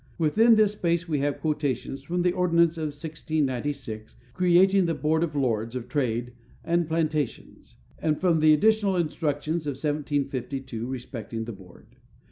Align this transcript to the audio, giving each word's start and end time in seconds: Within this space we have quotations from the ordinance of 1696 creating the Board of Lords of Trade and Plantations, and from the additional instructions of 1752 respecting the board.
Within 0.17 0.55
this 0.55 0.71
space 0.71 1.07
we 1.07 1.19
have 1.19 1.39
quotations 1.41 2.01
from 2.01 2.23
the 2.23 2.31
ordinance 2.31 2.75
of 2.75 2.85
1696 2.85 4.15
creating 4.33 4.87
the 4.87 4.95
Board 4.95 5.21
of 5.23 5.35
Lords 5.35 5.75
of 5.75 5.87
Trade 5.87 6.33
and 6.63 6.87
Plantations, 6.87 7.75
and 7.99 8.19
from 8.19 8.39
the 8.39 8.51
additional 8.51 8.95
instructions 8.95 9.67
of 9.67 9.73
1752 9.73 10.87
respecting 10.87 11.45
the 11.45 11.51
board. 11.53 11.85